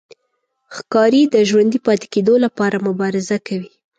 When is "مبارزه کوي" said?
2.87-3.69